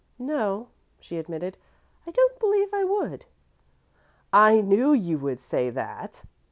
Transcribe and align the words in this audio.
"No," 0.17 0.69
she 0.99 1.19
admitted; 1.19 1.59
"I 2.07 2.09
don't 2.09 2.39
believe 2.39 2.73
it 2.73 2.89
would." 2.89 3.27
"I 4.33 4.59
knew 4.59 4.93
you 4.93 5.19
would 5.19 5.39
say 5.39 5.69
that!" 5.69 6.23